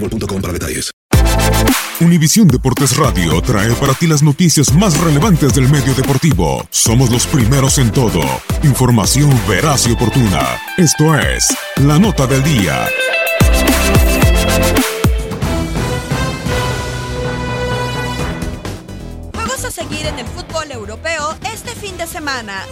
boostmobile.com. 0.00 0.36
Univisión 2.00 2.46
Deportes 2.48 2.96
Radio 2.96 3.40
trae 3.40 3.72
para 3.74 3.94
ti 3.94 4.06
las 4.06 4.22
noticias 4.22 4.72
más 4.74 4.98
relevantes 5.00 5.54
del 5.54 5.68
medio 5.68 5.94
deportivo. 5.94 6.66
Somos 6.70 7.10
los 7.10 7.26
primeros 7.26 7.78
en 7.78 7.90
todo. 7.90 8.20
Información 8.62 9.30
veraz 9.48 9.86
y 9.86 9.92
oportuna. 9.92 10.60
Esto 10.76 11.18
es 11.18 11.46
La 11.76 11.98
Nota 11.98 12.26
del 12.26 12.42
Día. 12.42 12.86
Juegos 19.34 19.64
a 19.64 19.70
seguir 19.70 20.06
en 20.06 20.18
el 20.18 20.26
fútbol 20.26 20.70
europeo 20.70 21.34
este 21.50 21.74
fin 21.74 21.96
de 21.96 22.06
semana. 22.06 22.62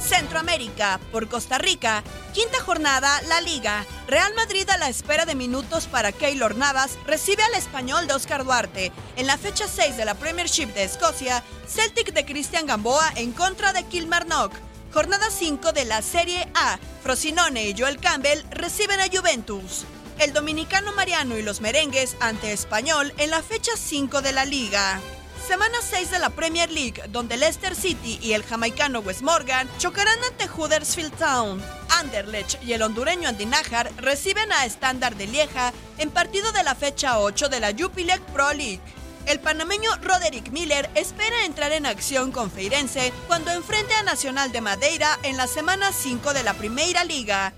Centroamérica, 0.00 1.00
por 1.12 1.28
Costa 1.28 1.58
Rica, 1.58 2.02
quinta 2.32 2.60
jornada, 2.60 3.20
la 3.28 3.40
Liga. 3.40 3.86
Real 4.06 4.34
Madrid 4.34 4.68
a 4.70 4.76
la 4.76 4.88
espera 4.88 5.24
de 5.24 5.34
minutos 5.34 5.86
para 5.86 6.12
Keylor 6.12 6.56
Navas 6.56 6.98
recibe 7.06 7.42
al 7.42 7.54
español 7.54 8.06
de 8.06 8.14
Oscar 8.14 8.44
Duarte. 8.44 8.92
En 9.16 9.26
la 9.26 9.38
fecha 9.38 9.66
6 9.68 9.96
de 9.96 10.04
la 10.04 10.14
Premiership 10.14 10.66
de 10.74 10.84
Escocia, 10.84 11.42
Celtic 11.66 12.12
de 12.12 12.24
Cristian 12.24 12.66
Gamboa 12.66 13.12
en 13.16 13.32
contra 13.32 13.72
de 13.72 13.84
Kilmarnock. 13.84 14.52
Jornada 14.92 15.30
5 15.30 15.72
de 15.72 15.84
la 15.84 16.02
Serie 16.02 16.46
A, 16.54 16.78
Frosinone 17.02 17.68
y 17.68 17.74
Joel 17.76 17.98
Campbell 17.98 18.44
reciben 18.50 19.00
a 19.00 19.08
Juventus. 19.08 19.84
El 20.18 20.32
dominicano 20.32 20.92
Mariano 20.92 21.36
y 21.36 21.42
los 21.42 21.60
merengues 21.60 22.16
ante 22.20 22.52
Español 22.52 23.12
en 23.18 23.30
la 23.30 23.42
fecha 23.42 23.72
5 23.76 24.22
de 24.22 24.32
la 24.32 24.44
Liga. 24.44 25.00
Semana 25.46 25.76
6 25.82 26.10
de 26.10 26.18
la 26.18 26.30
Premier 26.30 26.70
League, 26.70 27.02
donde 27.10 27.36
Leicester 27.36 27.76
City 27.76 28.18
y 28.22 28.32
el 28.32 28.42
jamaicano 28.42 29.00
Wes 29.00 29.20
Morgan 29.20 29.68
chocarán 29.76 30.18
ante 30.24 30.48
Huddersfield 30.48 31.14
Town. 31.18 31.62
Anderlecht 31.90 32.62
y 32.62 32.72
el 32.72 32.80
hondureño 32.80 33.28
Andy 33.28 33.44
Najar 33.44 33.92
reciben 33.98 34.50
a 34.52 34.64
Standard 34.64 35.16
de 35.16 35.26
Lieja 35.26 35.74
en 35.98 36.10
partido 36.10 36.50
de 36.52 36.62
la 36.62 36.74
fecha 36.74 37.18
8 37.18 37.50
de 37.50 37.60
la 37.60 37.74
Jupiler 37.78 38.22
Pro 38.32 38.54
League. 38.54 38.80
El 39.26 39.38
panameño 39.38 39.90
Roderick 40.02 40.50
Miller 40.50 40.88
espera 40.94 41.44
entrar 41.44 41.72
en 41.72 41.84
acción 41.84 42.32
con 42.32 42.50
Feirense 42.50 43.12
cuando 43.26 43.50
enfrente 43.50 43.92
a 43.92 44.02
Nacional 44.02 44.50
de 44.50 44.62
Madeira 44.62 45.18
en 45.24 45.36
la 45.36 45.46
semana 45.46 45.92
5 45.92 46.32
de 46.32 46.42
la 46.42 46.54
Primeira 46.54 47.04
Liga. 47.04 47.52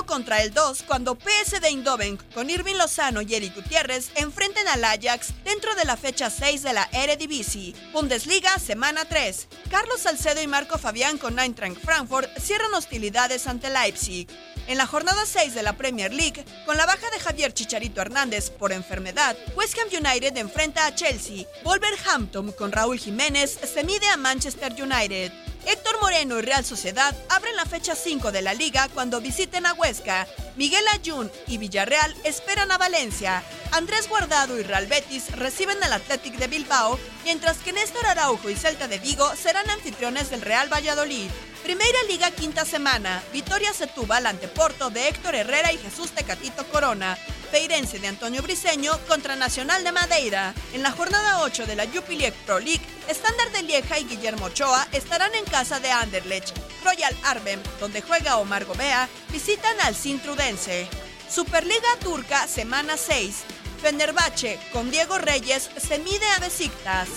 1 0.00 0.06
contra 0.06 0.42
el 0.42 0.52
2 0.54 0.84
cuando 0.84 1.14
PS 1.14 1.60
de 1.60 1.68
Eindhoven 1.68 2.16
con 2.34 2.48
Irving 2.48 2.76
Lozano 2.76 3.20
y 3.22 3.34
Eric 3.34 3.54
Gutiérrez 3.54 4.10
enfrenten 4.14 4.66
al 4.68 4.84
Ajax 4.84 5.32
dentro 5.44 5.74
de 5.74 5.84
la 5.84 5.96
fecha 5.96 6.30
6 6.30 6.62
de 6.62 6.72
la 6.72 6.88
Eredivisie. 6.92 7.74
Bundesliga, 7.92 8.58
semana 8.58 9.04
3. 9.04 9.48
Carlos 9.70 10.00
Salcedo 10.00 10.40
y 10.40 10.46
Marco 10.46 10.78
Fabián 10.78 11.18
con 11.18 11.38
Eintracht 11.38 11.76
Frankfurt 11.84 12.30
cierran 12.38 12.72
hostilidades 12.74 13.46
ante 13.46 13.68
Leipzig. 13.68 14.28
En 14.66 14.78
la 14.78 14.86
jornada 14.86 15.26
6 15.26 15.54
de 15.54 15.62
la 15.62 15.76
Premier 15.76 16.14
League, 16.14 16.44
con 16.64 16.76
la 16.76 16.86
baja 16.86 17.10
de 17.10 17.20
Javier 17.20 17.52
Chicharito 17.52 18.00
Hernández 18.00 18.50
por 18.50 18.72
enfermedad, 18.72 19.36
West 19.56 19.76
Ham 19.78 19.88
United 19.88 20.36
enfrenta 20.36 20.86
a 20.86 20.94
Chelsea. 20.94 21.44
Wolverhampton 21.64 22.52
con 22.52 22.72
Raúl 22.72 22.98
Jiménez 22.98 23.58
se 23.62 23.84
mide 23.84 24.06
a 24.08 24.16
Manchester 24.16 24.72
United. 24.80 25.49
Héctor 25.70 26.00
Moreno 26.00 26.36
y 26.36 26.42
Real 26.42 26.64
Sociedad 26.64 27.14
abren 27.28 27.54
la 27.54 27.64
fecha 27.64 27.94
5 27.94 28.32
de 28.32 28.42
la 28.42 28.54
liga 28.54 28.88
cuando 28.92 29.20
visiten 29.20 29.66
a 29.66 29.72
Huesca. 29.74 30.26
Miguel 30.56 30.82
Ayun 30.92 31.30
y 31.46 31.58
Villarreal 31.58 32.12
esperan 32.24 32.72
a 32.72 32.78
Valencia. 32.78 33.44
Andrés 33.70 34.08
Guardado 34.08 34.58
y 34.58 34.64
Real 34.64 34.88
Betis 34.88 35.30
reciben 35.36 35.80
al 35.84 35.92
Athletic 35.92 36.34
de 36.38 36.48
Bilbao, 36.48 36.98
mientras 37.22 37.58
que 37.58 37.72
Néstor 37.72 38.04
Araujo 38.04 38.50
y 38.50 38.56
Celta 38.56 38.88
de 38.88 38.98
Vigo 38.98 39.30
serán 39.36 39.70
anfitriones 39.70 40.28
del 40.30 40.42
Real 40.42 40.68
Valladolid. 40.72 41.30
Primera 41.62 42.02
Liga 42.08 42.32
quinta 42.32 42.64
semana. 42.64 43.22
Victoria 43.32 43.72
Setúbal 43.72 44.26
ante 44.26 44.48
Porto 44.48 44.90
de 44.90 45.06
Héctor 45.06 45.36
Herrera 45.36 45.72
y 45.72 45.78
Jesús 45.78 46.10
Tecatito 46.10 46.66
Corona. 46.66 47.16
Feirense 47.50 47.98
de 47.98 48.08
Antonio 48.08 48.42
Briseño 48.42 48.92
contra 49.08 49.36
Nacional 49.36 49.82
de 49.84 49.92
Madeira. 49.92 50.54
En 50.72 50.82
la 50.82 50.92
jornada 50.92 51.42
8 51.42 51.66
de 51.66 51.76
la 51.76 51.86
Jupiler 51.86 52.32
Pro 52.46 52.60
League, 52.60 52.80
Estándar 53.08 53.50
de 53.52 53.62
Lieja 53.62 53.98
y 53.98 54.04
Guillermo 54.04 54.46
Ochoa 54.46 54.86
estarán 54.92 55.34
en 55.34 55.44
casa 55.44 55.80
de 55.80 55.90
Anderlecht. 55.90 56.56
Royal 56.84 57.16
Arbem, 57.24 57.60
donde 57.80 58.02
juega 58.02 58.36
Omar 58.36 58.64
Gobea, 58.64 59.08
visitan 59.32 59.80
al 59.82 59.94
Sintrudense. 59.94 60.88
Superliga 61.28 61.96
Turca, 62.02 62.46
semana 62.46 62.96
6. 62.96 63.36
Fenerbahce, 63.82 64.58
con 64.72 64.90
Diego 64.90 65.18
Reyes, 65.18 65.70
se 65.76 65.98
mide 65.98 66.26
a 66.36 66.40
Besiktas. 66.40 67.08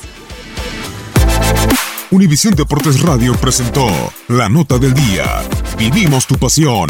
Univisión 2.12 2.54
Deportes 2.54 3.02
Radio 3.02 3.34
presentó 3.36 3.88
La 4.28 4.48
Nota 4.48 4.78
del 4.78 4.94
Día. 4.94 5.42
Vivimos 5.78 6.28
tu 6.28 6.38
pasión. 6.38 6.90